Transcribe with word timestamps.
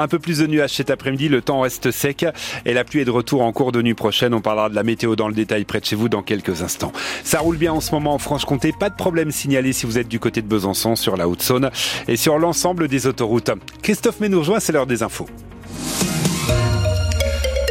Un 0.00 0.06
peu 0.06 0.20
plus 0.20 0.38
de 0.38 0.46
nuages 0.46 0.74
cet 0.74 0.90
après-midi, 0.90 1.28
le 1.28 1.42
temps 1.42 1.62
reste 1.62 1.90
sec 1.90 2.24
et 2.64 2.72
la 2.72 2.84
pluie 2.84 3.00
est 3.00 3.04
de 3.04 3.10
retour 3.10 3.42
en 3.42 3.50
cours 3.50 3.72
de 3.72 3.82
nuit 3.82 3.94
prochaine. 3.94 4.32
On 4.32 4.40
parlera 4.40 4.68
de 4.68 4.76
la 4.76 4.84
météo 4.84 5.16
dans 5.16 5.26
le 5.26 5.34
détail 5.34 5.64
près 5.64 5.80
de 5.80 5.86
chez 5.86 5.96
vous 5.96 6.08
dans 6.08 6.22
quelques 6.22 6.62
instants. 6.62 6.92
Ça 7.24 7.40
roule 7.40 7.56
bien 7.56 7.72
en 7.72 7.80
ce 7.80 7.90
moment 7.90 8.14
en 8.14 8.18
Franche-Comté, 8.18 8.72
pas 8.78 8.90
de 8.90 8.94
problème 8.94 9.32
signalé 9.32 9.72
si 9.72 9.86
vous 9.86 9.98
êtes 9.98 10.06
du 10.06 10.20
côté 10.20 10.40
de 10.40 10.46
Besançon 10.46 10.94
sur 10.94 11.16
la 11.16 11.28
Haute-Saône 11.28 11.72
et 12.06 12.14
sur 12.14 12.38
l'ensemble 12.38 12.86
des 12.86 13.08
autoroutes. 13.08 13.50
Christophe 13.82 14.20
Ménourgeois, 14.20 14.60
c'est 14.60 14.70
l'heure 14.70 14.86
des 14.86 15.02
infos. 15.02 15.26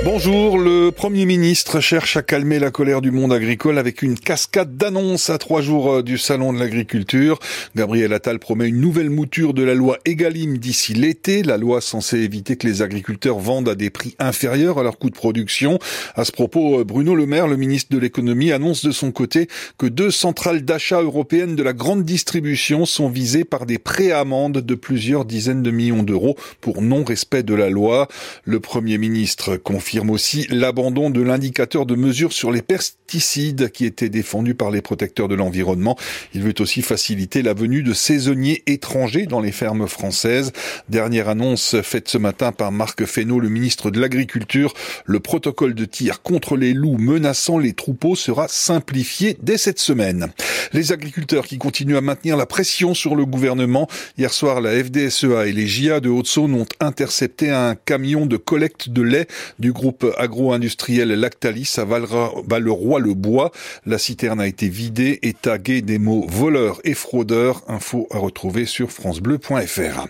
Bonjour, 0.04 0.60
le 0.60 0.92
Premier 0.92 1.26
ministre 1.26 1.80
cherche 1.80 2.18
à 2.18 2.22
calmer 2.22 2.60
la 2.60 2.70
colère 2.70 3.02
du 3.02 3.10
monde 3.10 3.34
agricole 3.34 3.80
avec 3.80 4.04
une 4.04 4.18
cascade 4.18 4.78
d'annonces 4.78 5.32
à 5.32 5.40
trois 5.40 5.62
jours 5.62 5.92
euh, 5.92 6.04
du 6.04 6.20
Salon 6.20 6.54
de 6.54 6.60
l'agriculture. 6.60 7.40
Gabriel 7.76 8.14
Attal 8.14 8.38
promet 8.38 8.68
une 8.68 8.80
nouvelle 8.80 9.10
mouture 9.10 9.56
de 9.56 9.64
la 9.64 9.74
loi 9.74 9.98
Egalim 10.06 10.60
d'ici 10.60 10.94
l'été, 10.94 11.42
la 11.42 11.58
loi 11.58 11.82
censée 11.82 12.20
éviter 12.20 12.58
que 12.58 12.68
les 12.68 12.84
agriculteurs 12.84 13.40
vendent 13.40 13.70
à 13.70 13.76
des 13.76 13.90
prix 13.90 14.16
inférieurs 14.20 14.78
à 14.78 14.84
leur 14.84 15.00
coût 15.00 15.10
de 15.10 15.16
production. 15.16 15.80
À 16.16 16.26
ce 16.26 16.32
propos, 16.32 16.80
euh, 16.80 16.84
Bruno 16.84 17.16
Le 17.16 17.26
Maire, 17.26 17.48
le 17.48 17.58
ministre 17.58 17.92
de 17.92 17.98
l'économie, 17.98 18.52
annonce 18.52 18.86
de 18.86 18.92
son 18.92 19.12
côté 19.12 19.48
que 19.80 19.88
deux 19.88 20.12
centrales 20.12 20.62
d'achat 20.62 21.02
européennes 21.02 21.56
de 21.56 21.64
la 21.64 21.74
grande 21.74 22.04
distribution 22.04 22.86
sont 22.86 23.10
visées 23.10 23.46
par 23.46 23.66
des 23.66 23.80
préamendes 23.80 24.60
de 24.60 24.76
plusieurs 24.76 25.26
dizaines 25.26 25.64
de 25.64 25.72
millions 25.72 26.04
d'euros 26.04 26.38
pour 26.62 26.84
non-respect 26.84 27.42
de 27.42 27.56
la 27.56 27.72
loi. 27.72 28.08
Le 28.46 28.60
Premier 28.60 29.00
ministre 29.00 29.58
confirme 29.58 29.87
confirme 29.88 30.10
aussi 30.10 30.46
l'abandon 30.50 31.10
de 31.10 31.22
l'indicateur 31.22 31.86
de 31.86 31.96
mesure 31.96 32.34
sur 32.34 32.52
les 32.52 32.62
pesticides 32.62 33.72
qui 33.72 33.86
était 33.86 34.10
défendu 34.10 34.54
par 34.54 34.70
les 34.70 34.82
protecteurs 34.82 35.30
de 35.30 35.36
l'environnement. 35.36 35.98
Il 36.34 36.44
veut 36.44 36.54
aussi 36.60 36.82
faciliter 36.82 37.42
la 37.42 37.54
venue 37.54 37.84
de 37.84 37.94
saisonniers 37.94 38.64
étrangers 38.68 39.28
dans 39.28 39.40
les 39.40 39.54
fermes 39.54 39.88
françaises. 39.88 40.52
Dernière 40.90 41.30
annonce 41.30 41.80
faite 41.84 42.10
ce 42.10 42.18
matin 42.18 42.52
par 42.52 42.74
Marc 42.74 43.06
Fesneau, 43.06 43.40
le 43.40 43.48
ministre 43.48 43.90
de 43.90 44.02
l'Agriculture. 44.02 44.74
Le 45.06 45.22
protocole 45.22 45.74
de 45.74 45.86
tir 45.86 46.22
contre 46.22 46.58
les 46.58 46.74
loups 46.74 46.98
menaçant 46.98 47.58
les 47.58 47.72
troupeaux 47.72 48.18
sera 48.18 48.50
simplifié 48.50 49.38
dès 49.42 49.58
cette 49.58 49.80
semaine. 49.80 50.34
Les 50.74 50.92
agriculteurs 50.92 51.48
qui 51.48 51.60
continuent 51.60 51.96
à 51.96 52.02
maintenir 52.02 52.36
la 52.36 52.46
pression 52.46 52.94
sur 52.94 53.16
le 53.16 53.26
gouvernement. 53.26 53.88
Hier 54.18 54.34
soir, 54.34 54.60
la 54.60 54.72
FDSEA 54.84 55.48
et 55.48 55.54
les 55.54 55.66
JA 55.68 56.02
de 56.02 56.10
Haute-Saône 56.10 56.56
ont 56.56 56.68
intercepté 56.82 57.52
un 57.52 57.76
camion 57.76 58.26
de 58.26 58.36
collecte 58.36 58.90
de 58.90 59.02
lait 59.02 59.28
du 59.60 59.72
groupe 59.78 60.12
agro-industriel 60.18 61.10
Lactalis 61.10 61.76
à 61.78 61.86
Valleroy-le-Bois. 61.86 63.52
La 63.86 64.00
citerne 64.00 64.42
a 64.42 64.48
été 64.48 64.70
vidée 64.70 65.20
et 65.22 65.34
taguée 65.34 65.84
des 65.84 66.00
mots 66.00 66.26
voleurs 66.28 66.82
et 66.84 66.96
fraudeurs. 66.96 67.62
Info 67.68 68.08
à 68.10 68.18
retrouver 68.18 68.66
sur 68.66 68.92
francebleu.fr. 68.92 70.08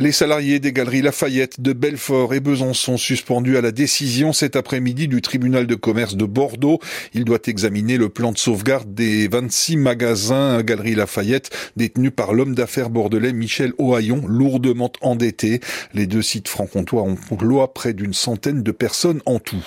Les 0.00 0.12
salariés 0.12 0.60
des 0.60 0.72
galeries 0.72 1.02
Lafayette 1.02 1.60
de 1.60 1.72
Belfort 1.72 2.32
et 2.32 2.38
Besançon 2.38 2.96
suspendus 2.96 3.56
à 3.56 3.60
la 3.60 3.72
décision 3.72 4.32
cet 4.32 4.54
après-midi 4.54 5.08
du 5.08 5.20
tribunal 5.20 5.66
de 5.66 5.74
commerce 5.74 6.14
de 6.14 6.24
Bordeaux. 6.24 6.78
Il 7.14 7.24
doit 7.24 7.40
examiner 7.48 7.96
le 7.96 8.08
plan 8.08 8.30
de 8.30 8.38
sauvegarde 8.38 8.94
des 8.94 9.26
26 9.26 9.76
magasins 9.76 10.62
Galerie 10.62 10.94
Lafayette 10.94 11.50
détenus 11.76 12.12
par 12.14 12.32
l'homme 12.32 12.54
d'affaires 12.54 12.90
bordelais 12.90 13.32
Michel 13.32 13.72
Ohaillon, 13.78 14.22
lourdement 14.28 14.92
endetté. 15.00 15.58
Les 15.94 16.06
deux 16.06 16.22
sites 16.22 16.46
franc-comtois 16.46 17.02
ont 17.02 17.18
loi 17.40 17.74
près 17.74 17.92
d'une 17.92 18.14
centaine 18.14 18.62
de 18.62 18.70
personnes 18.70 19.20
en 19.26 19.40
tout. 19.40 19.66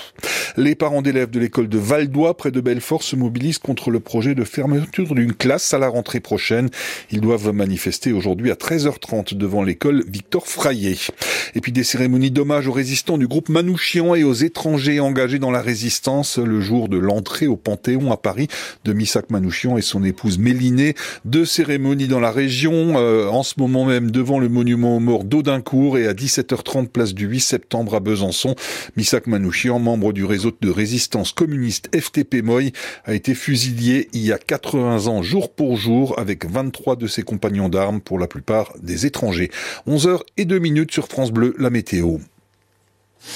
Les 0.55 0.75
parents 0.75 1.01
d'élèves 1.01 1.29
de 1.29 1.39
l'école 1.39 1.67
de 1.67 1.77
Valdois 1.77 2.37
près 2.37 2.51
de 2.51 2.61
Belfort 2.61 3.03
se 3.03 3.17
mobilisent 3.17 3.57
contre 3.57 3.89
le 3.89 3.99
projet 3.99 4.35
de 4.35 4.43
fermeture 4.45 5.13
d'une 5.13 5.33
classe 5.33 5.73
à 5.73 5.77
la 5.77 5.87
rentrée 5.87 6.19
prochaine. 6.21 6.69
Ils 7.09 7.21
doivent 7.21 7.51
manifester 7.51 8.13
aujourd'hui 8.13 8.51
à 8.51 8.55
13h30 8.55 9.35
devant 9.35 9.63
l'école 9.63 10.03
Frayer. 10.45 10.97
Et 11.55 11.61
puis 11.61 11.71
des 11.71 11.83
cérémonies 11.83 12.31
d'hommage 12.31 12.67
aux 12.67 12.71
résistants 12.71 13.17
du 13.17 13.27
groupe 13.27 13.49
Manouchian 13.49 14.15
et 14.15 14.23
aux 14.23 14.33
étrangers 14.33 14.99
engagés 14.99 15.39
dans 15.39 15.51
la 15.51 15.61
résistance 15.61 16.37
le 16.37 16.61
jour 16.61 16.89
de 16.89 16.97
l'entrée 16.97 17.47
au 17.47 17.57
Panthéon 17.57 18.11
à 18.11 18.17
Paris 18.17 18.47
de 18.85 18.93
Missak 18.93 19.29
Manouchian 19.29 19.77
et 19.77 19.81
son 19.81 20.03
épouse 20.03 20.37
Mélinée. 20.37 20.95
Deux 21.25 21.45
cérémonies 21.45 22.07
dans 22.07 22.19
la 22.19 22.31
région, 22.31 22.93
euh, 22.97 23.27
en 23.27 23.43
ce 23.43 23.55
moment 23.57 23.85
même 23.85 24.11
devant 24.11 24.39
le 24.39 24.49
monument 24.49 24.97
aux 24.97 24.99
morts 24.99 25.23
d'Audincourt 25.23 25.97
et 25.97 26.07
à 26.07 26.13
17h30 26.13 26.87
place 26.87 27.13
du 27.13 27.25
8 27.25 27.39
septembre 27.39 27.95
à 27.95 27.99
Besançon. 27.99 28.55
Missak 28.95 29.27
Manouchian, 29.27 29.79
membre 29.79 30.13
du 30.13 30.25
réseau 30.25 30.51
de 30.59 30.69
résistance 30.69 31.31
communiste 31.31 31.89
FTP 31.95 32.43
Moy, 32.43 32.71
a 33.05 33.13
été 33.13 33.33
fusillé 33.35 34.09
il 34.13 34.21
y 34.21 34.31
a 34.31 34.37
80 34.37 35.07
ans 35.07 35.21
jour 35.21 35.51
pour 35.51 35.77
jour 35.77 36.17
avec 36.17 36.45
23 36.45 36.95
de 36.95 37.07
ses 37.07 37.23
compagnons 37.23 37.69
d'armes, 37.69 38.01
pour 38.01 38.19
la 38.19 38.27
plupart 38.27 38.73
des 38.81 39.05
étrangers. 39.05 39.51
11 39.87 40.07
et 40.37 40.45
2 40.45 40.59
minutes 40.59 40.91
sur 40.91 41.07
France 41.07 41.31
Bleu, 41.31 41.55
la 41.57 41.69
météo. 41.69 42.17